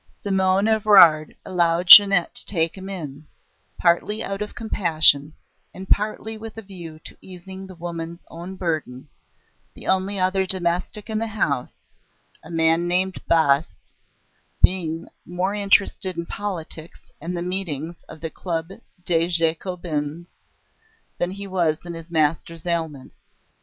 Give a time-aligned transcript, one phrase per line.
[0.23, 3.27] Simonne Evrard allowed Jeannette to take him in,
[3.77, 5.31] partly out of compassion
[5.75, 9.07] and partly with a view to easing the woman's own burden,
[9.75, 11.73] the only other domestic in the house
[12.43, 13.67] a man named Bas
[14.63, 18.71] being more interested in politics and the meetings of the Club
[19.05, 20.25] des Jacobins
[21.19, 23.17] than he was in his master's ailments.